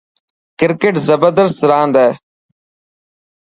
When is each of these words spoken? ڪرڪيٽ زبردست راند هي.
ڪرڪيٽ 0.59 0.95
زبردست 1.09 1.57
راند 1.69 1.95
هي. 2.03 2.09